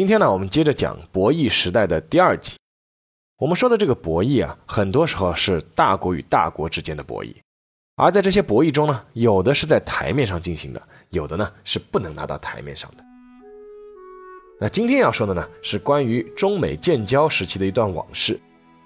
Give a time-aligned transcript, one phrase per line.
[0.00, 2.56] 今天呢，我们接着讲博弈时代的第二集。
[3.38, 7.34] 我们说的这个博弈啊，很多时候是大国与大国之间的博弈，
[7.96, 13.04] 而在这些博弈中呢，有的是在台面上进行的，有的呢是不能拿到台面上的。
[14.58, 18.40] 那今天要说的呢，是关于中美建交时期的一段往事。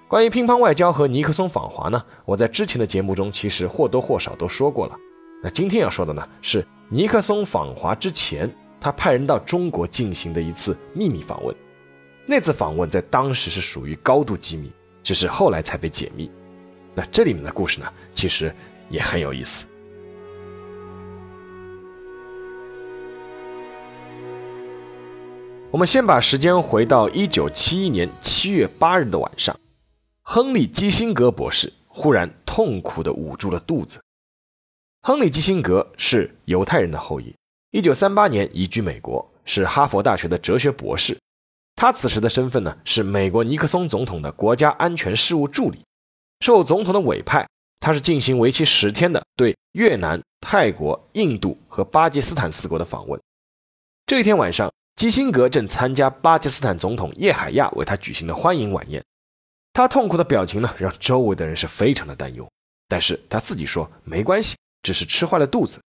[0.09, 4.97] 关于乒乓外交和尼克松访华呢，我在之前的节目中其实或多或少都说过了。
[5.45, 8.53] 那今天要说的呢，是尼克松访华之前。
[8.85, 11.57] 他派人到中国进行的一次秘密访问，
[12.27, 14.71] 那次访问在当时是属于高度机密，
[15.03, 16.31] 只是后来才被解密。
[16.95, 18.55] 那这里面的故事呢，其实
[18.91, 19.65] 也很有意思。
[25.71, 29.59] 我们先把时间回到一九七一年七月八日的晚上，
[30.21, 33.99] 亨利·基辛格博士忽然痛苦地捂住了肚子。
[35.01, 37.35] 亨利·基辛格是犹太人的后裔。
[37.75, 41.19] 一九三八年移居美国，是哈佛大学的哲学博士。
[41.75, 45.85] 他此时的身份呢，是美国尼克松总统的国家安全事务助理。
[46.39, 47.45] 受总统的委派，
[47.81, 53.21] 他是进行为期十天的对越南、泰国、印度和巴基斯坦四国的访问。
[54.07, 59.03] 这一天晚上，基辛格正参加巴基斯坦总统叶海亚为他举行的欢迎晚宴。
[59.73, 62.49] 他痛苦的表情呢，让周围的人是非常的担忧。
[62.87, 65.81] 但是他自己说没关系，只是吃坏了肚子。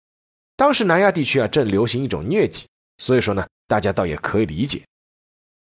[0.57, 2.65] 当时南亚地区啊正流行一种疟疾，
[2.97, 4.83] 所以说呢，大家倒也可以理解。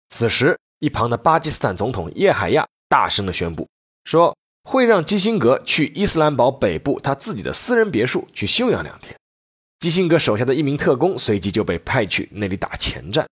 [0.09, 3.67] 此时，一旁的巴基斯坦总统叶海亚大声的宣布
[4.05, 9.13] 说，会让基辛格去伊斯兰堡北部他自己的私人别墅去休养两天。
[9.79, 13.27] 基辛格手下的一名特工随即就被派去那里打前站。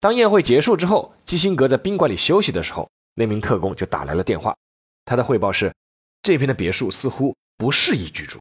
[0.00, 4.54] 当宴会结束之后，基辛格在宾馆里休息的时候，那名特工就打来了电话，
[5.04, 5.72] 他的汇报是，
[6.20, 8.38] 这边的别墅似乎不适宜居住。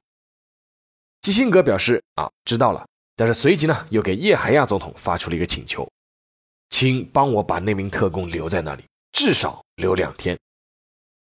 [1.23, 2.85] 基辛格表示：“啊，知道了。”
[3.16, 5.89] 但是随即呢，又给叶海亚总统发出了一个请求，
[6.69, 10.38] 请帮我把那名特工留在那里，至少留两天。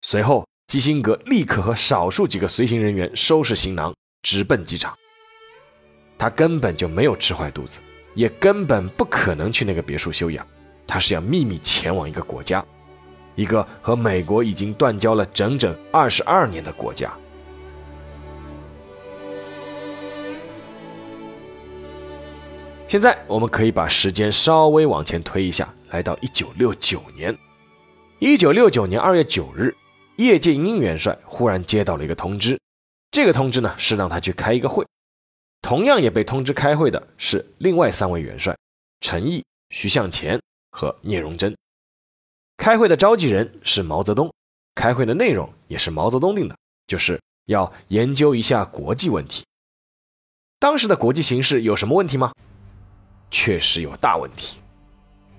[0.00, 4.97] 随后，基辛格立刻和少数几个随行人员收拾行囊，直奔机场。
[6.17, 7.78] 他根本就没有吃坏肚子，
[8.15, 10.47] 也根本不可能去那个别墅休养。
[10.87, 12.65] 他是要秘密前往一个国家，
[13.34, 17.15] 一个和美国已经断交了整整二十二年的国家。
[22.94, 27.37] 现在我们可以把时间稍微往前推一下，来到一九六九年。
[28.21, 29.75] 一九六九年二月九日，
[30.15, 32.56] 叶剑英元帅忽然接到了一个通知，
[33.10, 34.87] 这个通知呢是让他去开一个会。
[35.60, 38.56] 同样也被通知开会的是另外三位元帅：
[39.00, 40.41] 陈毅、徐向前
[40.71, 41.53] 和聂荣臻。
[42.59, 44.32] 开会的召集人是毛泽东，
[44.76, 46.56] 开会的内容也是毛泽东定的，
[46.87, 49.44] 就是要研究一下国际问题。
[50.61, 52.32] 当时的国际形势有什么问题吗？
[53.34, 54.59] 确实有大问题。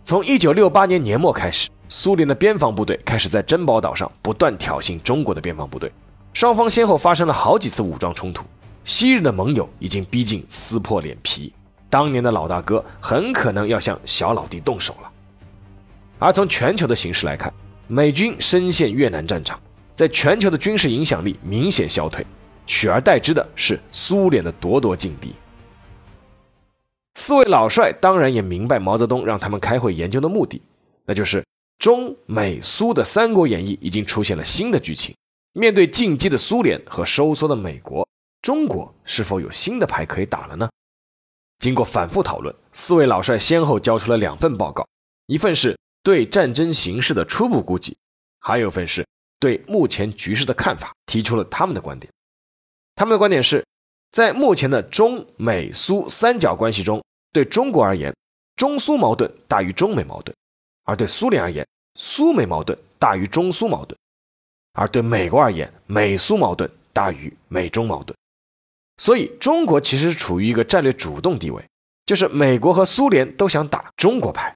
[0.03, 5.89] 从一九六八年年末开始，苏联的边防部队开始在珍宝岛上不断挑衅中国的边防部队，
[6.33, 8.43] 双方先后发生了好几次武装冲突。
[8.83, 11.53] 昔日的盟友已经逼近撕破脸皮，
[11.89, 15.09] 当年的老大哥很可能要向小老弟动手了。
[16.19, 17.51] 而从全球的形势来看，
[17.87, 19.57] 美军深陷越南战场，
[19.95, 22.25] 在全球的军事影响力明显消退，
[22.67, 25.33] 取而代之的是苏联的咄咄进逼。
[27.15, 30.61] 四位老帅当然也明白毛泽东让他们开会研究的目的，
[31.05, 31.45] 那就是
[31.79, 35.15] 中美苏的《三国演义》已经出现了新的剧情。
[35.53, 38.05] 面对进击的苏联和收缩的美国，
[38.41, 40.69] 中国是否有新的牌可以打了呢？
[41.59, 44.85] 经过反复讨论，四位老帅先后交出了两份报告，
[45.27, 47.95] 一份是对战争形势的初步估计，
[48.39, 49.07] 还有一份是
[49.39, 52.11] 对目前局势的看法，提出了他们的观点。
[52.95, 53.65] 他们的观点是。
[54.15, 57.03] 在目前的中美苏三角关系中，
[57.33, 58.15] 对中国而言，
[58.55, 60.33] 中苏矛盾大于中美矛盾；
[60.85, 63.93] 而对苏联而言，苏美矛盾大于中苏矛盾；
[64.71, 68.17] 而对美国而言，美苏矛盾大于美中矛盾。
[68.99, 71.61] 所以，中国其实处于一个战略主动地位，
[72.05, 74.55] 就是美国和苏联都想打中国牌。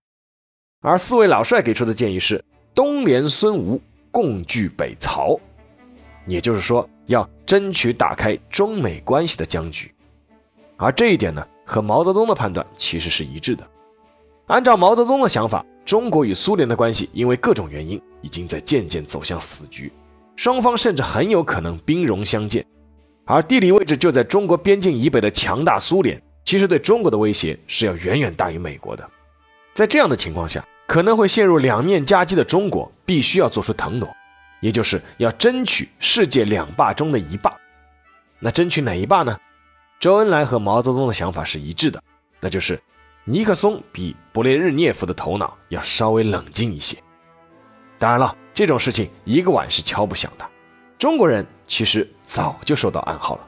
[0.80, 2.42] 而四位老帅给出的建议是：
[2.74, 5.38] 东联孙吴，共拒北曹。
[6.28, 9.92] 也就是说，要争取打开中美关系的僵局，
[10.78, 13.68] 而这一点呢，和毛泽东的判断其实是一致的。
[14.46, 19.92] 按照毛泽东的想法，中国与苏联的关系因为各种原因已经在渐渐走向死局，
[20.36, 22.64] 双方甚至很有可能兵戎相见。
[23.26, 29.10] 而地理位置就在中国边境以北的强大苏联，其实对中国的威胁是要远远大于美国的。
[29.74, 34.08] 在这样的情况下，可能会陷入两面夹击的中国，必须要做出腾挪，
[34.60, 37.56] 也就是要争取世界两霸中的一霸。
[38.40, 39.38] 那争取哪一霸呢？
[40.00, 42.02] 周恩来和毛泽东的想法是一致的，
[42.40, 42.82] 那就是
[43.26, 46.98] 尼克松比勃列日涅夫的头脑要稍微冷静一些。
[47.98, 50.50] 当然了，这种事情一个碗是敲不响的，
[50.98, 53.46] 中国人其实早就收到暗号了。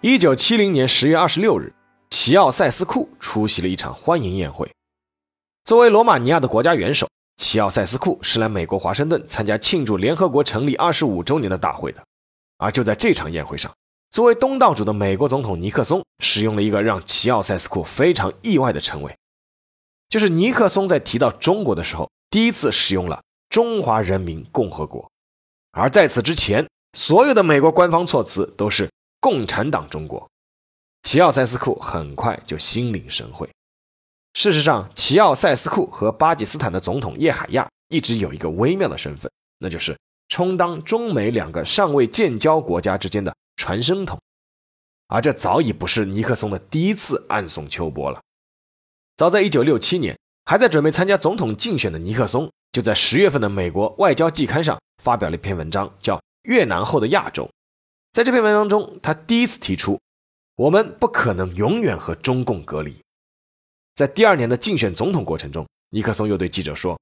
[0.00, 1.72] 一九七零年十月二十六日，
[2.16, 4.70] 齐奥塞斯库出席了一场欢迎宴会。
[5.64, 7.08] 作为罗马尼亚的国家元首。
[7.38, 12.00] 齐奥塞斯库是来美国华盛顿参加庆祝联合国成立二十五周年的大会的，
[12.56, 13.74] 而就在这场宴会上，
[14.12, 19.18] 作为东道主的美国总统尼克松使用了一个让齐奥塞斯库非常意外的称谓，
[20.08, 23.20] 就是尼克松在提到中国的时候，第一次使用了
[23.50, 25.10] “中华人民共和国”，
[25.72, 28.88] 而在此之前，所有的美国官方措辞都是
[29.20, 30.30] “共产党中国”。
[31.04, 33.48] 齐奥塞斯库很快就心领神会。
[34.32, 39.96] 事实上，齐奥塞斯库和巴基斯坦的总统叶海亚一直有一个微妙的身份，那就是
[40.28, 44.18] 充当中美两个尚未建交国家之间的传声筒。
[45.06, 48.20] 而这早已不是尼克松的第一次暗送秋波了。
[49.16, 57.44] 早在1967年，还在准备参加总统竞选的尼克松，就在十月份的美国外交季刊上发表了一篇文章，叫《越南后的亚洲》。
[58.12, 60.00] 在这篇文章中，他第一次提出，
[60.56, 62.96] 我们不可能永远和中共隔离。
[63.96, 66.98] 在第二年的竞选总统过程中，尼克松又对记者说：“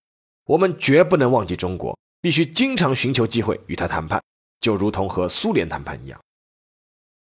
[0.47, 4.23] 我们绝不能忘记中国，必须经常寻求机会与他谈判，
[4.61, 6.19] 就如同和苏联谈判一样。”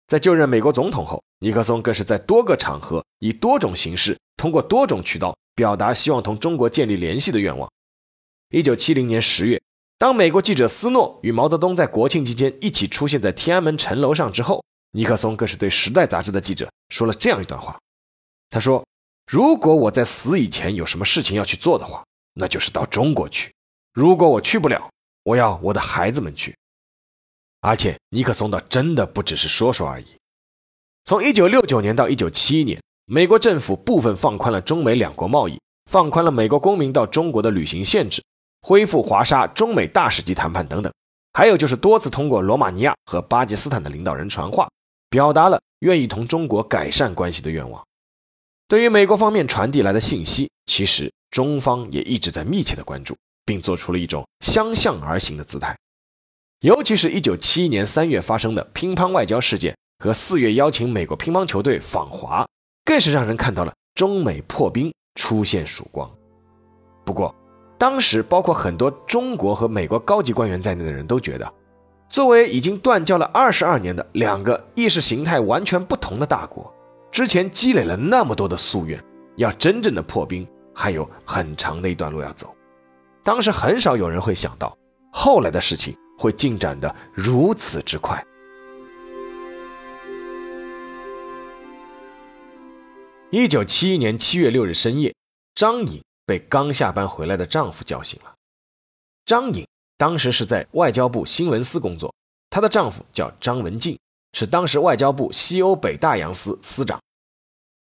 [0.06, 7.68] 在就任美国总统后，尼克松更是在多个场合以多种形式，通过多种渠道表达希望同中国建立联系的愿望。
[8.50, 9.60] 一九七零年十月，
[9.98, 17.80] 当美国记者斯诺与毛泽东在国庆期间一起出现在天安门城楼上之后，尼克松更是对《时代》杂志的记者说了这样一段话，
[18.50, 18.84] 他说。
[19.32, 22.04] 如果我在死以前有什么事情要去做的话，
[22.34, 23.54] 那就是到中国去。
[23.94, 24.90] 如果我去不了，
[25.22, 26.58] 我要我的孩子们去。
[27.62, 30.08] 而且尼克松倒真的不只是说说而已。
[31.06, 38.24] 从1969年到1971年，美国政府部分放宽了中美两国贸易，放宽了美国公民到中国的旅行限制，
[38.64, 40.92] 恢复华沙中美大使级谈判等等。
[41.34, 44.68] 还有就是多次通过罗马尼亚和巴基斯坦的领导人传话，
[45.10, 47.84] 表达了愿意同中国改善关系的愿望。
[48.68, 53.16] 对于美国方面传递来的信息，其实中方也一直在密切的关注，
[53.46, 55.76] 并做出了一种相向而行的姿态。
[56.62, 62.48] 尤其是一九七一年三月发生的乒乓外交事件和四月邀请美国乒乓球队访华，
[62.86, 66.10] 更是让人看到了中美破冰出现曙光。
[67.06, 67.34] 不过，
[67.80, 71.52] 当时包括很多中国和美国高级官员在内的人都觉得，
[72.10, 76.74] 作为已经断交了二十二年的两个意识形态完全不同的大国。
[77.12, 79.02] 之前积累了那么多的夙愿，
[79.38, 82.54] 要真正的破冰，还有很长的一段路要走。
[83.24, 84.76] 当时很少有人会想到，
[85.12, 88.24] 后来的事情会进展的如此之快。
[93.30, 95.14] 一九七一年七月六日深夜，
[95.54, 98.34] 张颖被刚下班回来的丈夫叫醒了。
[99.26, 99.64] 张颖
[100.00, 102.16] 当时是在外交部新闻司工作，
[102.50, 104.00] 她的丈夫叫张文静。
[104.32, 107.02] 是当时外交部西欧北大洋司司长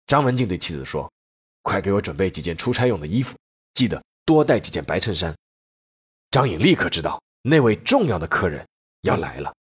[0.07, 1.13] 张文静对妻子说
[1.61, 3.37] ：“快给我准备几件出差用的衣服，
[3.75, 5.37] 记得多带几件白衬衫。”
[6.33, 8.67] 张颖立刻知道那位重要的客人
[9.03, 9.55] 要来了。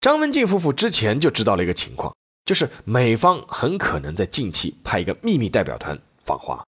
[0.00, 2.16] 张文静夫妇之前就知道了一个情况，
[2.46, 6.64] 就是美方很可能在近期派一个秘密代表团访华。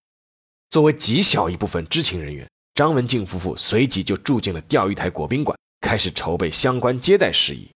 [0.70, 7.70] 作为极小一部分知情人员，张文静夫妇随即就住进了钓鱼台国宾馆，开始筹备相关接待事宜。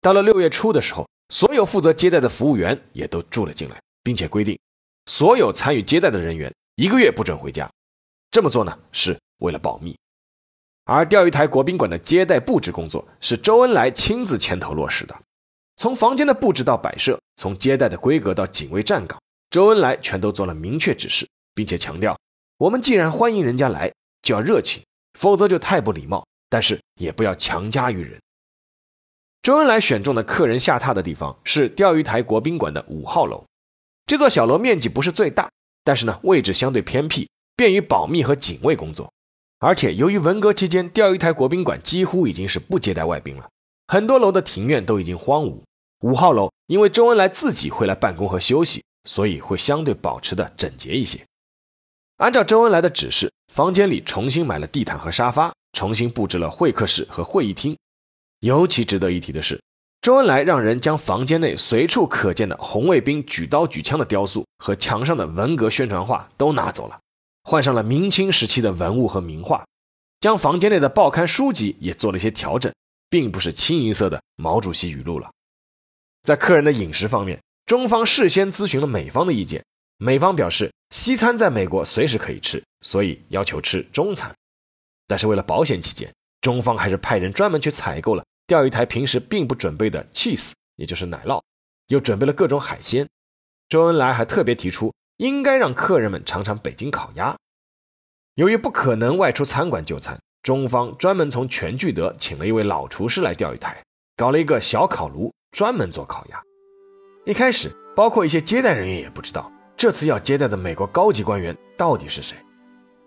[0.00, 4.58] 到了六月初的时候，所有负责接待的服务员也都住了进来，并且规定，
[5.06, 7.70] 所有参与接待的人员一个月不准回家。
[8.32, 9.96] 这么做呢，是为了保密。
[10.84, 15.16] 而钓鱼台国宾馆的接待布置工作是周恩来亲自牵头落实的，
[15.76, 22.18] 从房间的布置到摆设，从接待的规格到警卫站岗，周恩来全都做了明确指示，并且强调：
[22.58, 23.92] 我们既然欢迎人家来，
[24.26, 24.82] 就要热情，
[25.18, 26.26] 否则就太不礼貌。
[26.48, 28.20] 但是也不要强加于人。
[29.42, 33.44] 周恩来选中的客人下榻的地方是钓鱼台国宾馆的五号楼。
[34.06, 35.50] 这座小楼面积不是最大，
[35.82, 39.12] 但是呢位置相对偏僻，便于保密和警卫工作。
[39.58, 43.48] 而且由于文革期间钓鱼台国宾馆几乎已经是不接待外宾了，
[43.88, 45.62] 很多楼的庭院都已经荒芜。
[46.02, 51.26] 五号楼因为周恩来自己会来办公和休息，所以会相对保持的整洁一些。
[52.16, 57.76] 按照周恩来的指示，房间里重新买了地毯和沙发，重新布置了会客室和会议厅。
[58.40, 59.62] 尤其值得一提的是，
[60.00, 66.98] 周恩来让人将房间内随处可见的红卫兵举刀举枪的雕塑和墙上的文革宣传画都拿走了，
[67.44, 69.62] 换上了明清时期的文物和名画，
[70.20, 72.72] 将房间内的报刊书籍也做了一些调整，
[73.10, 75.30] 并不是清一色的毛主席语录了。
[76.22, 79.62] 在客人的饮食方面，中方事先咨询了美方的意见，
[79.98, 84.34] 美方表示西餐在美国随时可以吃，所以要求吃中餐。
[85.06, 91.42] 但是为了保险起见，中方还是派人专门去采购了钓鱼台平时并不准备的 cheese，也就是奶酪，
[91.88, 93.08] 又准备了各种海鲜。
[93.68, 97.36] 周恩来还特别提出，应该让客人们尝尝北京烤鸭。
[98.34, 103.82] 由于不可能外出餐馆就餐，中方专门从全聚德请了一位老厨师来钓鱼台，
[104.16, 105.32] 搞了一个小烤炉。
[105.52, 106.42] 专门做烤鸭。
[107.24, 112.38] 一开始，包括一些接待人员也不知道这次要接待的美国高级官员到底是谁。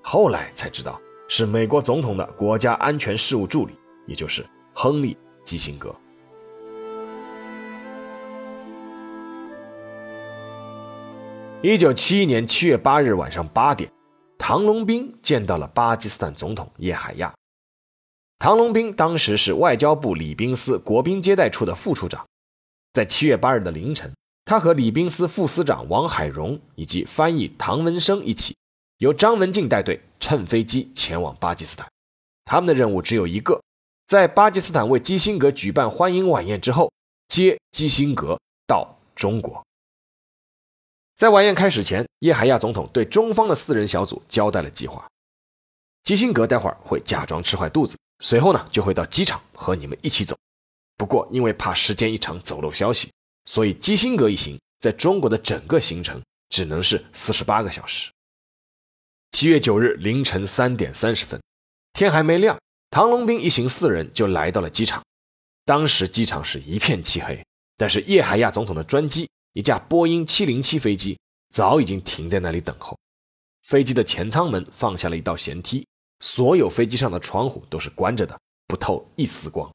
[0.04, 3.74] 后来才知道是美国总统的国家安全事务助理，
[4.06, 5.94] 也就是亨利·基辛格。
[11.64, 13.92] 一九七一年七月八日晚上八点，
[14.38, 17.34] 唐龙斌见到了巴基斯坦总统叶海亚。
[18.38, 22.24] 唐龙斌当时是外交部礼宾司国宾接待处的副处长。
[22.94, 24.14] 在七月八日的凌晨，
[24.46, 28.56] 他和礼宾司副司长王海荣以及翻译唐文生一起，
[28.98, 31.88] 由张文静带队乘飞机前往巴基斯坦。
[32.46, 33.62] 他们的任务只有一个，
[34.08, 36.92] 在巴基斯坦为基辛格举办欢迎晚宴之后，
[37.28, 39.64] 接基辛格到中国。
[41.16, 45.08] 在晚宴开始前，叶海亚总统对中方的四人小组交代了计划：
[46.04, 50.36] 基辛格待会儿会假装吃坏肚子，随后呢就会到机场和你们一起走。
[50.98, 53.12] 不过，因为怕时间一长走漏消息，
[53.50, 58.12] 所以基辛格一行在中国的整个行程只能是四十八个小时。
[59.32, 61.42] 七月九日凌晨三点三十分，
[61.94, 62.60] 天还没亮，
[62.92, 65.04] 唐龙斌一行四人就来到了机场。
[65.66, 67.44] 当时机场是一片漆黑，
[67.76, 71.18] 但是叶海亚总统的专机，一架波音七零七飞机，
[71.50, 72.96] 早已经停在那里等候。
[73.64, 75.88] 飞机的前舱门放下了一道舷梯，
[76.20, 79.68] 所有飞机上的窗户都是关着的，不透一丝光。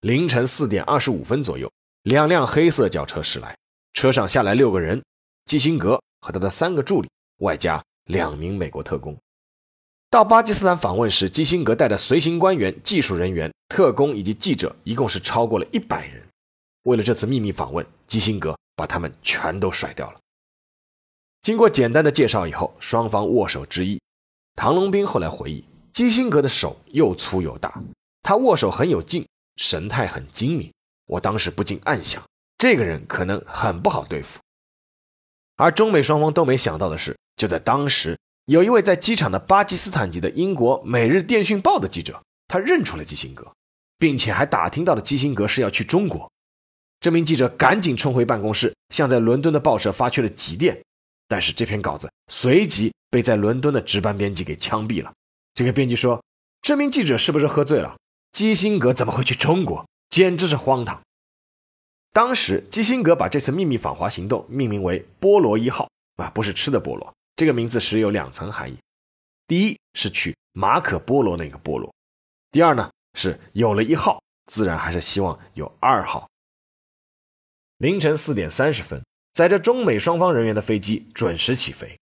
[0.00, 1.70] 凌晨四点二十五分左右，
[2.02, 3.56] 两辆黑色轿车驶来，
[3.92, 5.02] 车上下来六个人：
[5.44, 9.16] 基辛格和他的三个助理，外加两名美国特工。
[10.08, 16.26] 到巴基斯坦访问时，基辛格带的随行官员、技术人员、特工以及记者，一共是超过了一百人。
[16.84, 20.18] 为了这次秘密访问，基辛格把他们全都甩掉了。
[21.42, 24.00] 经过简单的介绍以后，双方握手致意。
[24.54, 27.82] 唐龙斌后来回忆，基辛格的手又粗又大，
[28.22, 29.26] 他握手很有劲。
[29.56, 30.72] 神态很精明，
[31.08, 32.22] 我当时不禁暗想，
[32.56, 34.38] 这个人可能很不好对付。
[35.56, 43.50] 而中美双方都没想到的是，就在当时，有一位在机场的巴基斯坦籍的英国《每日电讯报》的记者，他认出了基辛格，
[43.98, 46.30] 并且还打听到了基辛格是要去中国。
[47.00, 50.80] 这名记者赶紧冲回办公室，向在伦敦的报社发去了急电，
[51.26, 55.12] 但是这篇稿子随即被在伦敦的值班编辑给枪毙了。
[55.54, 56.22] 这个编辑说
[56.62, 57.96] ：“这名记者是不是喝醉了？”
[58.32, 59.84] 基辛格怎么会去中国？
[60.10, 61.00] 简直是荒唐！
[62.12, 67.14] 当时基辛格把这次秘密访华行动命名为“菠萝一号”，啊，不是吃的菠萝。
[67.36, 68.78] 这个名字实有两层含义：
[69.46, 71.88] 第一是取马可·波罗那个菠萝；
[72.50, 76.28] 第二呢是有了一号，自然还是希望有二号。
[77.76, 81.96] 凌晨四点三十分，载着中美双方人员的飞机准时起飞。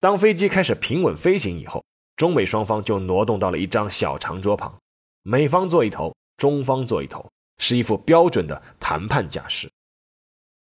[0.00, 1.84] 当飞机开始平稳飞行以后，
[2.16, 4.78] 中美双方就挪动到了一张小长桌旁。
[5.22, 9.70] 美方坐一头，中方坐一头，是一副标准的谈判架势。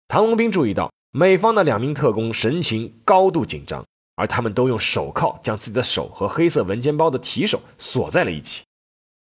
[0.08, 3.84] 唐龙斌注意到，美方的两名特工神情高度紧张，
[4.14, 8.64] 而他们都用手铐将自己的手和黑色文件包的提手锁在了一起。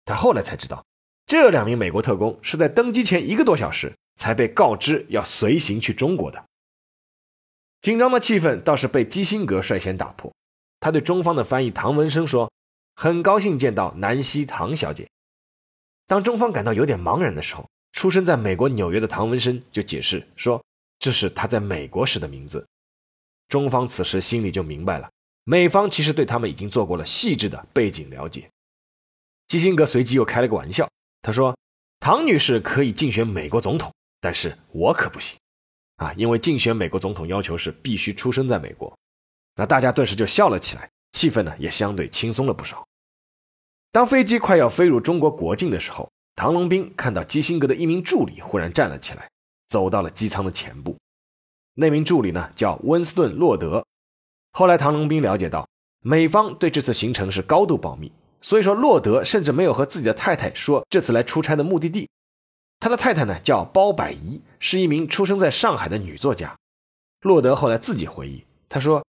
[0.05, 0.85] 他后来才知道，
[1.25, 6.45] 这两名美国特工是在登机前一个多小时才被告知要随行去中国的。
[7.81, 10.33] 紧张的气氛倒是被基辛格率先打破，
[10.79, 12.51] 他对中方的翻译唐文生说。
[13.01, 15.07] 很高兴见到南希唐小姐。
[16.09, 20.59] 当中方感到有点茫然的时候，出生在美国纽约的唐文生就解释说
[20.97, 22.65] ：“这是他在美国时的名字。”
[23.47, 25.07] 中方此时心里就明白了，
[25.43, 28.49] 美方其实对他们已经做过了细致的背景了解。
[29.47, 30.89] 基辛格随即又开了个玩笑，
[31.21, 31.55] 他说
[32.01, 35.37] ：“唐女士可以竞选美国总统，但是我可不行
[35.97, 38.91] 啊，因为竞选美国总统要求是必须出生在美国。”
[39.53, 42.83] 那大家顿时就笑了起来，气氛呢也相对轻松了不少。
[43.91, 49.27] 当飞机快要飞入中国国境的时候，唐龙斌看到基辛格的一名助理忽然站了起来，
[49.67, 50.95] 走到了机舱的前部。
[51.73, 53.83] 那名助理呢叫温斯顿·洛德。
[54.51, 55.67] 后来唐龙斌了解到，
[56.01, 62.07] 美方对这次行程是高度保密，所以说洛德甚至没有和自己的太太说这次来出差的目的地。
[62.79, 66.55] 他的太太呢叫包百仪，是一名出生在上海的女作家。
[67.21, 69.03] 洛德后来自己回忆，他说，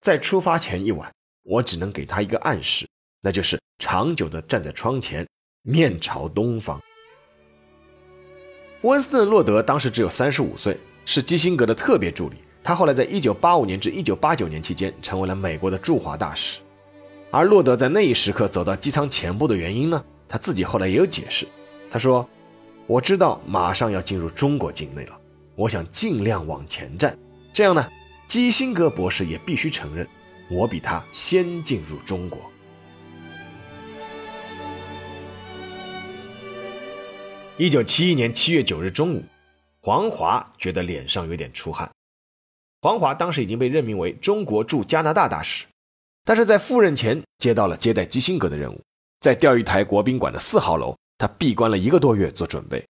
[0.00, 1.12] 在出发前一晚，
[1.44, 2.86] 我只能给他一个暗示，
[3.24, 5.26] 那就是长久地站在窗前，
[5.62, 6.78] 面朝东方。
[8.82, 12.36] 温斯顿·洛德当时只有三十五岁，是基辛格的特别助理。
[12.62, 16.60] 他后来在1985年至1989年期间成为了美国的驻华大使。
[17.30, 20.04] 而洛德在那一时刻走到机舱前部的原因呢？
[20.28, 21.46] 他自己后来也有解释。
[21.90, 22.28] 他说
[22.86, 25.18] ：“我知道马上要进入中国境内了，
[25.56, 27.16] 我想尽量往前站。”
[27.54, 27.88] 这样呢，
[28.26, 30.06] 基辛格博士也必须承认，
[30.50, 32.38] 我比他先进入中国。
[37.56, 39.22] 一九七一年七月九日中午，
[39.80, 41.88] 黄华觉得脸上有点出汗。
[42.82, 45.64] 黄华当时已经被任命为中国驻加拿大大使，
[46.24, 48.82] 但是在赴任前接到了接待基辛格的任务，
[49.20, 52.84] 在钓鱼台国宾馆的四号楼，他闭关了一个多月做准备。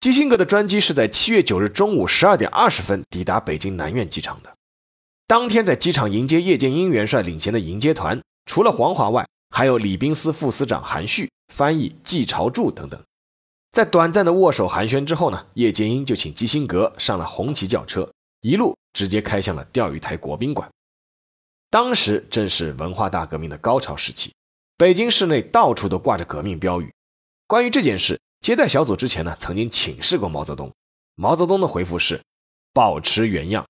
[0.00, 4.54] 基辛格的专机是在七月九日中午十二点二十分抵达北京南苑机场的。
[5.26, 13.02] 当天在机场迎接叶剑英元帅领衔的迎接团，除了黄华外，还有礼宾司副司长韩旭、翻译季朝柱等等。
[13.74, 20.70] 在短暂的握手寒暄之后呢，叶剑英就请基辛格上了红旗轿车，一路直接开向了钓鱼台国宾馆。
[21.70, 24.32] 当时正是文化大革命的高潮时期，
[24.76, 26.94] 北京市内到处都挂着革命标语。
[27.46, 28.20] 关于这件事。
[28.40, 30.70] 接待小组之前呢，曾经请示过毛泽东，
[31.14, 32.22] 毛泽东的回复是
[32.74, 33.64] 保持原样。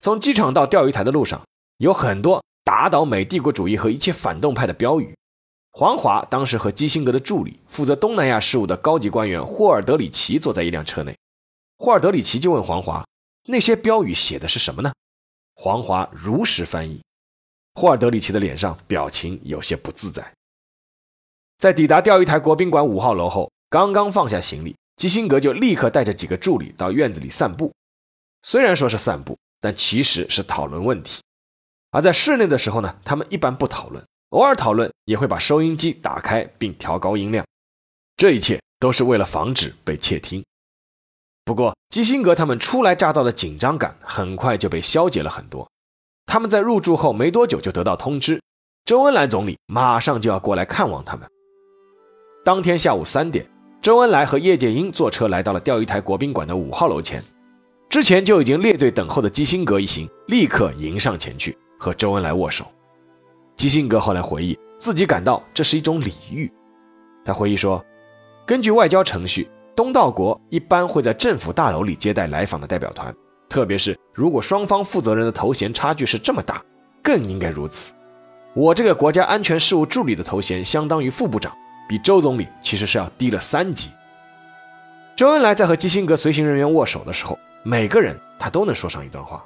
[0.00, 1.42] 从机场到钓鱼台的路上，
[1.78, 5.16] 有很多打倒美帝国主义和一切反动派的标语。
[5.72, 11.16] 黄华当时和基辛格的助理、负责东南亚事务的高级官员霍尔德里奇坐在一辆车内，
[11.78, 13.06] 霍尔德里奇就问黄华
[13.46, 14.92] ：“那些标语写的是什么呢？”
[15.54, 17.02] 黄华如实翻译，
[17.74, 20.32] 霍尔德里奇的脸上表情有些不自在。
[21.58, 27.72] 在抵达钓鱼台国宾馆五号楼后，刚刚放下行李，基辛格就立刻带着几个助理到院子里散步。
[28.42, 31.20] 虽然说是散步，但其实是讨论问题。
[31.90, 37.44] 而在室内的时候呢，他们一般不讨论，偶尔讨论也会把收音机打开并调高音量。
[38.16, 40.44] 这一切都是为了防止被窃听。
[41.44, 45.68] 不过，基辛格他们初来乍到的紧张感很快就被消解了很多。
[46.26, 48.40] 他们在入住后没多久就得到通知，
[48.84, 51.28] 周恩来总理马上就要过来看望他们。
[52.44, 53.44] 当天下午三点，
[53.82, 57.20] 周恩来和叶剑英坐车来到了钓鱼台国宾馆的五号楼前。
[57.88, 62.64] 之前就已经列队等候的基辛格一行立刻迎上前去和周恩来握手。
[63.60, 66.50] 基辛格后来回忆，自己感到这是一种礼遇。
[67.22, 67.84] 他回忆说
[68.46, 73.14] ：“根据外交程序，东道国一般会在政府大楼里接待来访的代表团，
[73.50, 76.64] 特别是如果双方负责人的头衔差距是这么大，
[77.02, 77.92] 更应该如此。
[78.54, 81.52] 我这个国家安全事务助理的头衔相当于副部长。”
[81.86, 83.90] 比周总理其实是要低了三级。
[85.14, 89.44] 周恩来在和基辛格随行人员握手的时候，每个人他都能说上一段话。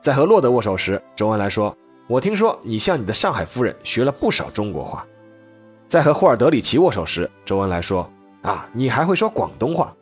[0.00, 1.76] 在和洛德握手时，周恩来说
[2.08, 5.06] ：“我听说你向你的上海夫人学了不少中国话。”
[5.88, 8.10] 在和霍尔德里奇握手时，周恩来说
[8.42, 9.94] ：“啊，你还会说广东话。”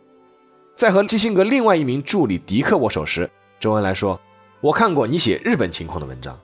[0.77, 4.19] 在和基辛格另外一名助理迪克握手时，周恩来说
[4.63, 6.39] ：“我看过你写日本情况的文章。”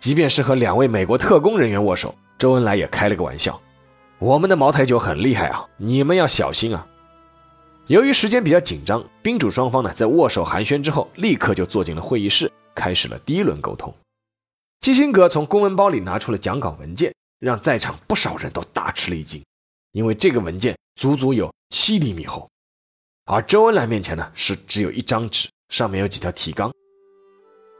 [0.00, 3.58] 即便是和两位美国特工人员握手，周恩来也开了个玩笑。
[4.18, 6.86] 我们的茅台酒很厉害啊，你们要小心啊！
[7.86, 13.94] 由于时间比较紧张，宾主双方呢在握手寒暄之后，立刻就坐进了会议室，开始了第一轮沟通。
[14.84, 19.42] 基辛格从公文包里拿出了讲稿文件，让在场不少人都大吃了一惊，
[19.92, 22.50] 因为这个文件足足有七厘米厚，
[23.24, 26.70] 而周恩来面前呢是只有一张纸，上面有几条提纲。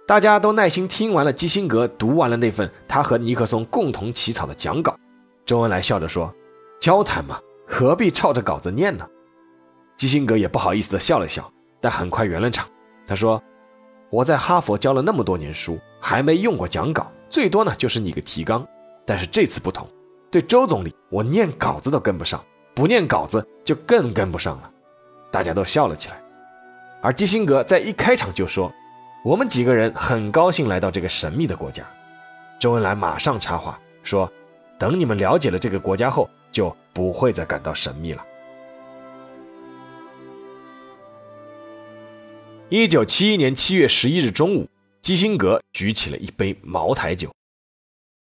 [0.08, 4.98] 大家都耐心听完了基辛格读完了那份他和尼克松共同起草的讲稿。
[5.44, 6.34] 周恩来笑着说
[6.80, 7.38] ：“交谈嘛，
[7.68, 9.06] 何必照着稿子念呢？”
[9.98, 12.66] 基辛格也不好意思地笑了笑，但很快圆了场。
[13.06, 13.42] 他说
[14.14, 18.64] ：“我在哈佛教了那么多年书，还没用过讲稿，最多呢就是拟个提纲。
[19.04, 19.88] 但是这次不同，
[20.30, 22.40] 对周总理，我念稿子都跟不上，
[22.76, 24.70] 不念稿子就更跟不上了。”
[25.32, 26.22] 大家都笑了起来。
[27.02, 28.72] 而基辛格在一开场就说
[29.26, 31.82] ：“我们几个人很高兴来到这个神秘的国家。”
[32.60, 34.30] 周恩来马上插话说。
[34.76, 38.24] 等你们了解了这个国家后，就不会再感到神秘了。
[42.70, 44.66] 一九七一年七月十一日中午，
[45.02, 47.30] 基辛格举起了一杯茅台酒。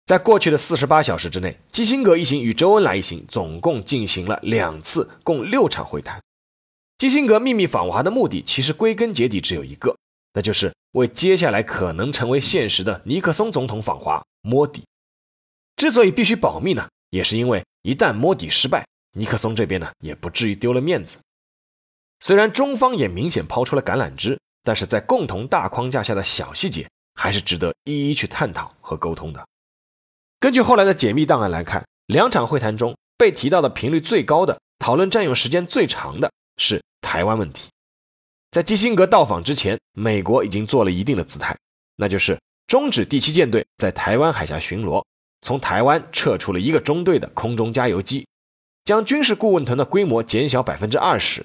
[0.06, 6.20] 在过去的四十八小时之内，基辛格一行与周恩来一行总共进行了两次，共六场会谈。
[6.98, 9.96] 基辛格秘密访华的目的，其实归根结底只有一个，
[10.32, 14.82] 那就是为接下来可能成为现实的尼克松总统访华摸底。
[15.76, 21.18] 之所以必须保密呢，也是因为一旦摸底失败，尼克松这边呢也不至于丢了面子。
[22.20, 29.46] 虽然中方也明显抛出了橄榄枝，但是在共同大框架下的小细节，还是值得一一去探讨和沟通的。
[30.40, 37.68] 根据后来的解密档案来看，两场会谈中被提到的频率最高的、讨论占用时间最长的是台湾问题。
[38.50, 41.56] 在基辛格到访之前，美国已经做了一定的姿态，
[41.96, 45.04] 那就是终止第七舰队在台湾海峡巡逻，
[45.42, 48.26] 从台湾撤出了一个中队的空中加油机，
[48.84, 51.44] 将军事顾问团的规模减小百分之二十，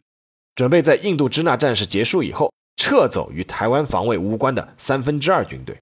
[0.59, 5.73] 准备在印度支那战事结束以后撤走与台湾防卫无关的三分之二军队。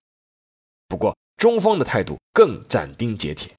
[0.87, 3.51] 不过，中方的态度更斩钉截铁。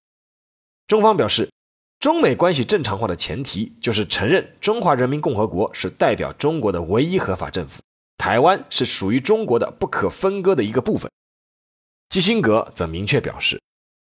[0.87, 1.51] 中方表示，
[1.99, 7.83] 中美关系正常化的前提就是承认中华人民共和国是代表中国的唯一合法政府，
[8.17, 11.11] 台湾是属于中国的不可分割的一个部分。
[12.11, 13.61] 基辛格则明确表示，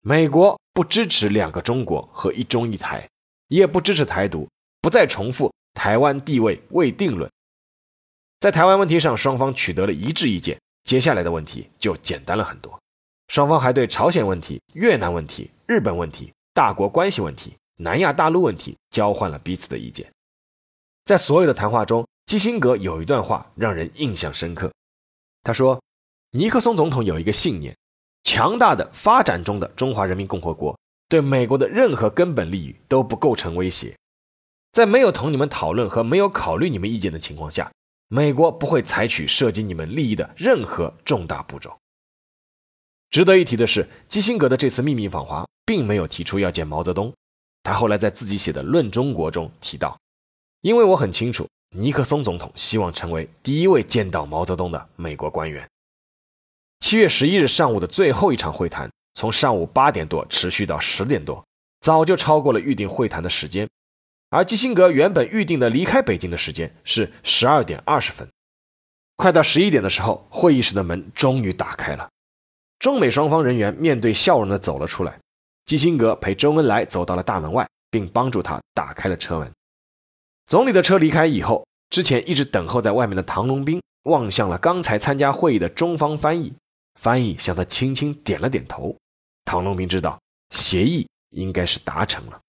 [0.02, 3.10] 美国不支持两个中国和一中一台，
[3.48, 4.48] 也不支持台独，
[4.80, 7.30] 不再重复台湾地位未定论。
[8.40, 12.80] 在台湾问题上，双方取得了一致意见，接下来的问题就简单了很多。
[13.28, 20.12] 双方还对朝鲜问题、越南问题、日本问题、大国关系问题、南亚大陆问题交换了彼此的意见。
[21.06, 24.72] 在所有的谈话中，基辛格有一段话让人印象深刻。
[25.44, 25.82] 他说
[26.32, 27.76] ：“尼克松总统有一个信念，
[28.24, 33.96] 强大的发展中的中华人民共和国对美国的任何根本利益都不构成威胁。
[34.72, 37.72] 在没有同你们讨论和没有考虑你们意见的情况下，
[38.08, 41.78] 美国不会采取涉及你们利益的任何重大步骤。”
[43.12, 47.14] 值得一提的是，基辛格的这次秘密访华并没有提出要见毛泽东。
[47.64, 50.00] 他后来在自己写的《论中国》中提到
[50.62, 55.70] ：“因为我很清楚，尼克松总统希望成为第一位见到毛泽东的美国官员。”
[56.80, 61.46] 七月十一日上午的最后一场会谈，从上午八点多持续到十点多，
[61.82, 63.68] 早就超过了预定会谈的时间。
[64.32, 68.28] 而基辛格原本预定的离开北京的时间是十二点二十分。
[69.18, 72.10] 快到十一点的时候，会议室的门终于打开了。
[72.80, 75.20] 中美双方人员面对笑容的走了出来，
[75.66, 79.52] 基辛格陪周恩来走到了大门外，并帮助他打开了车门。
[80.48, 86.54] 总理的车离开以后，之前一直等候在外面的唐龙斌望向了刚才参加会议的中方翻译，
[86.98, 88.96] 翻译向他轻轻点了点头。
[89.44, 90.18] 唐龙斌知道
[90.52, 92.40] 协议应该是达成了。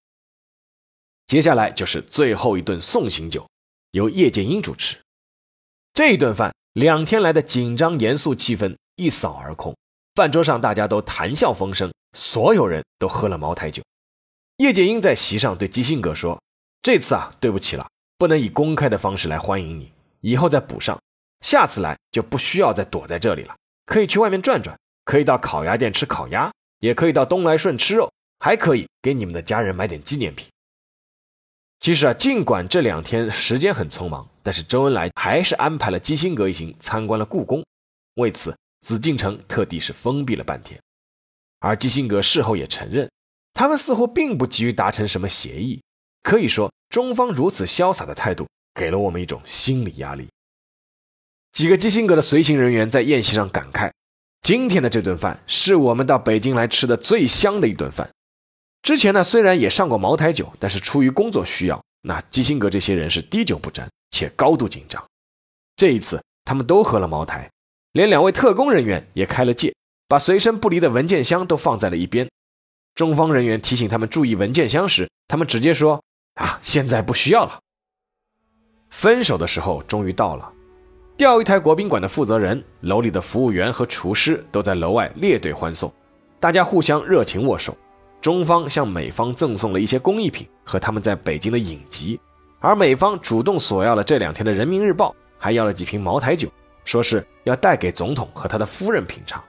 [1.32, 3.48] 接下来就是最后一顿送行酒，
[3.92, 4.98] 由叶剑英主持。
[5.94, 9.74] 这一顿饭，两天来的紧张严肃气氛一扫而空。
[10.14, 13.82] 饭桌上，大家都谈笑风生，所有人都喝了茅台酒。
[14.58, 16.38] 叶剑英在席上对基辛格说
[16.82, 19.90] ：“这次啊，对不起了，不能以公开的方式来欢迎你，
[20.20, 21.00] 以后再补上。
[21.40, 30.46] 下次来就不需要再躲在这里了，可以去外面转转，可以到烤鸭店吃烤鸭，也可以到东来顺吃肉，还可以给你们的家人买点纪念品。”
[31.82, 37.62] 其实啊，尽管这两天时间很匆忙，但是周恩来还是安排了基辛格一行参观了故宫，
[38.14, 38.56] 为此。
[38.82, 40.80] 紫禁城特地是封闭了半天，
[41.60, 43.08] 而基辛格事后也承认，
[43.54, 45.80] 他们似乎并不急于达成什么协议。
[46.24, 50.28] 可以说，中方如此潇洒的态度，给了我们一种心理压力。
[51.52, 53.92] 几个基辛格的随行人员在宴席上感慨
[54.42, 58.10] ：“今天的这顿饭是我们到北京来吃的最香的一顿饭。
[58.82, 65.02] 之前呢，虽然也上过茅台酒，但是出于工作需要，那基辛格这些人是滴酒不沾，且高度紧张。
[65.76, 67.48] 这一次，他们都喝了茅台。”
[67.92, 69.74] 连两位特工人员也开了戒，
[70.08, 72.26] 把随身不离的文件箱都放在了一边。
[72.94, 76.02] 中方人员提醒他们注意文件箱时，他们直接说
[76.34, 77.60] ：“啊，现在不需要了。”
[78.88, 80.50] 分手的时候终于到了，
[81.16, 85.92] 钓鱼台国宾馆的负责人、楼里的服务员和厨师都在楼外列队欢送，
[86.40, 87.76] 大家互相热情握手。
[88.22, 92.18] 中方向美方赠送了一些工艺品和他们在北京的影集，
[92.60, 96.48] 而美方主动索要了这两天的《人民日报》，还要了几瓶茅台酒。
[96.84, 99.42] 说是要带给总统和他的夫人品尝。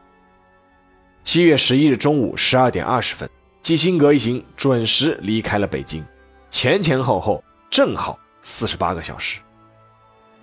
[1.23, 3.29] 七月十一日中午十二点二十分，
[3.62, 6.03] 基辛格一行准时离开了北京，
[6.51, 9.39] 前前后后正好四十八个小时。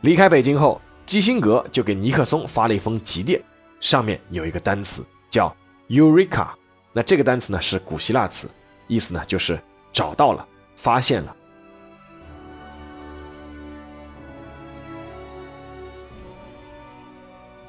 [0.01, 3.41] 离开北京后，基辛格就给尼克松发了一封急电，
[3.81, 5.55] 上面有一个单词叫
[5.89, 6.49] “Eureka”，
[6.93, 8.49] 那这个单词呢是古希腊词，
[8.89, 9.61] 意思呢就是
[9.93, 11.37] 找到了，发现了。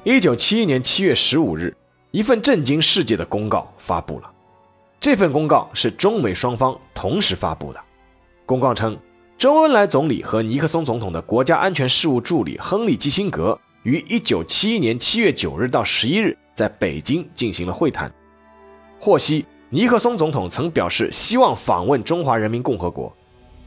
[0.04, 1.76] 一九七一年七月十五日，
[2.10, 4.28] 一份震惊世界的公告发布了：
[5.00, 7.80] 这份公告是中美双方同时发布的。
[8.44, 8.98] 公告称，
[9.38, 18.12] 周恩来总理和尼克松总统的国家安全事务助理亨利·基辛格于1971年7月9日到11日在北京进行了会谈。
[19.04, 23.12] 获悉，尼克松总统曾表示希望访问中华人民共和国。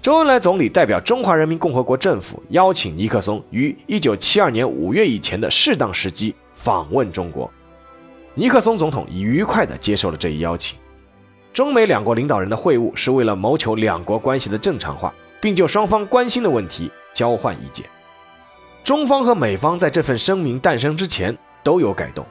[0.01, 7.51] 周恩来总理代表中华人民共和国政府邀请尼克松于1972年5月以前的适当时机访问中国。
[8.33, 10.79] 尼克松总统已愉快地接受了这一邀请。
[11.51, 17.85] 中美两国领导人的会晤是为了谋求两国关系的正常化，并就双方关心的问题交换意见。
[18.85, 22.25] 中方和美方在这份声明诞生之前都有改动。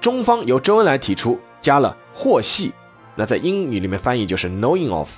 [0.00, 2.72] 中方由周恩来提出加了“获悉”，
[3.16, 5.08] 那在英语里面翻译就是 “knowing of”，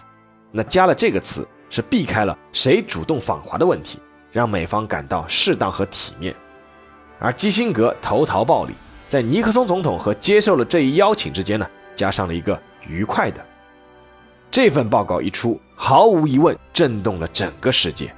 [0.50, 3.98] 那加了这个词是避开了谁主动访华的问题，
[4.33, 6.35] 让美方感到适当和体面。
[7.18, 8.72] 而基辛格投桃报李，
[9.09, 12.59] 在尼克松总统和接受了这一邀请之间呢，加上了一个。
[12.87, 13.42] 愉快的
[14.50, 18.12] 这份报告一出，毫无疑问震动了整个世界，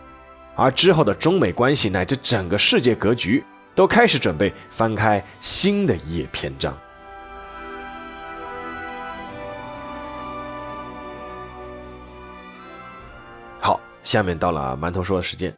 [0.56, 3.44] 而之后的中美关系乃至整个世界格局
[3.76, 6.76] 都开始准备翻开新的一页篇章。
[14.06, 15.52] 下面到了馒头说的时间，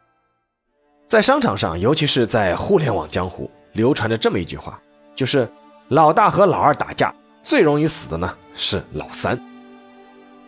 [1.05, 4.81] 在商场上，尤其是在互联网江湖，流传着这么一句话，
[5.15, 5.47] 就是
[5.89, 7.13] 老大和老二打架。
[7.43, 9.39] 最容易死的呢是老三。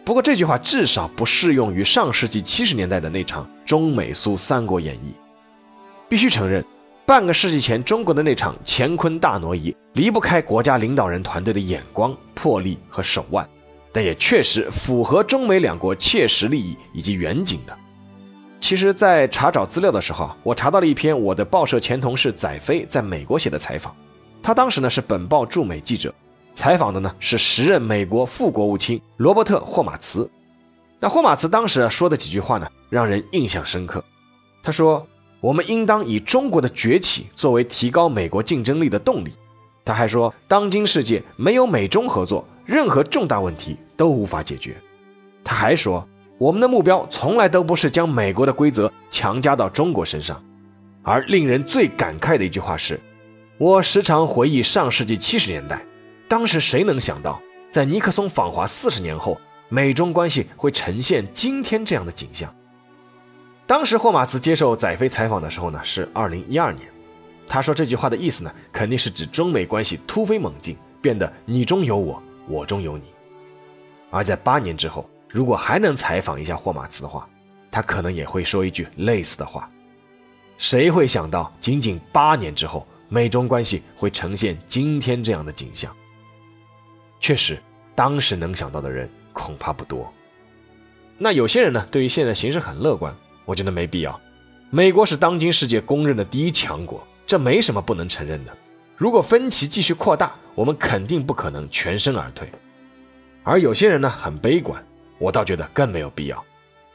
[0.03, 5.13] 不过这句话至少不适用于上世纪七十年代的那场中美苏三国演义。
[6.09, 6.65] 必须承认，
[7.05, 13.47] 半个世纪前中国的那场乾坤大挪移离不开国家领导人团队的眼光、魄力和手腕，
[13.93, 17.77] 但也确实符合中美两国切实利益以及远景的。
[18.61, 23.93] 其实，在查找资料的时候，我查到了一篇我的报社前同事载飞在美国写的采访，
[24.41, 26.13] 他当时呢是本报驻美记者。
[26.53, 30.29] 采访的呢是时任美国副国务卿罗伯特·霍马茨。
[30.99, 34.03] 那霍马茨当时说的几句话呢，让人印象深刻。
[34.61, 35.07] 他说
[35.41, 39.33] ：“我们应当以中国的崛起作为提高美国竞争力的动力。”
[39.83, 44.75] 他还说：“当今世界没有美中合作，任何重大问题都无法解决。”
[45.43, 46.07] 他还说
[46.41, 50.43] ：“我们的目标从来都不是将美国的规则强加到中国身上。”
[51.03, 52.99] 而令人最感慨的一句话是
[53.59, 55.79] ：“我时常回忆上世纪七十年代。”
[56.27, 62.51] 当时谁能想到，在尼克松访华四十年后，美中关系会呈现今天这样的景象？
[63.67, 66.87] 当时霍马斯接受载飞采访的时候呢，是二零一二年。
[67.47, 73.03] 他说这句话的意思呢，肯定是指中美关系突飞猛进，变得你中有我，我中有你。
[74.09, 77.27] 而在八年之后，如果还能采访一下霍马茨的话，
[77.71, 79.69] 他可能也会说一句类似的话。
[80.57, 85.95] 谁会想到，仅仅八年之后，美中关系会呈现今天这样的景象？
[87.19, 87.57] 确实，
[87.95, 90.11] 当时能想到的人恐怕不多。
[91.17, 93.15] 那有些人呢，对于现在形势很乐观，
[93.45, 94.19] 我觉得没必要。
[94.69, 98.55] 美国是当今世界公认的第一强国，这没什么不能承认的。
[98.97, 102.49] 如果分歧继续扩大，我们肯定不可能全身而退。
[103.43, 104.83] 而有些人呢，很悲观，
[105.21, 106.43] 我倒觉得更没有必要。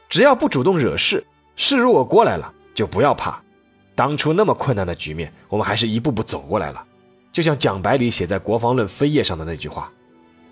[0.09, 3.41] 只要不主动惹事，事如果过来了，就不要怕。
[3.95, 6.83] 当初那么困难的局面，我们还是一步步走过来了。
[7.31, 9.91] 就像蒋百里写在《国防论》扉页上的那句话。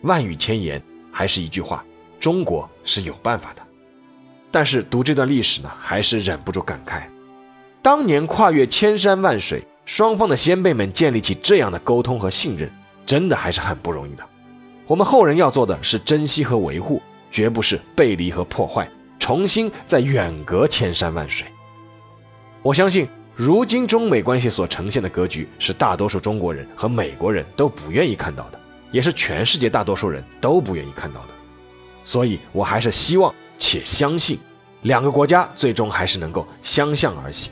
[0.02, 1.84] 万语千言，还是一句话：
[2.20, 3.62] 中国是有办法的。
[4.52, 7.04] 但是读这段历史呢，还是忍不住感慨：
[7.82, 12.72] 当年跨越千山万水，双方的先辈们建立起这样的沟通和信任，
[13.06, 14.24] 真的还是很不容易的。
[14.88, 21.48] 我们后人要做的是珍惜和维护，绝不是背离和破坏，重新再远隔千山万水。
[22.62, 28.60] 我相信，如今中美关系所呈现的格局，是大多数中国人和美国人都不愿意看到的。
[28.92, 31.28] 也是全世界大多数人都不愿意看到的，
[32.06, 34.40] 所以我还是希望且相信，
[34.84, 37.52] 两个国家最终还是能够相向而行，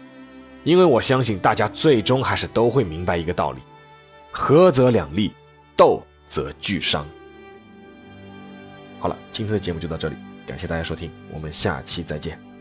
[0.64, 3.60] 因为我相信大家最终还是都会明白一个道理：
[4.32, 5.34] 合则两利，
[5.76, 7.06] 斗则俱伤。
[9.04, 10.16] 好了，今天的节目就到这里，
[10.48, 12.53] 感谢大家收听，我们下期再见。